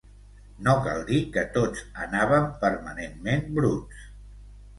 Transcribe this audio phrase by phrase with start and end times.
[0.67, 4.03] No cal dir que tots anàvem permanentment bruts.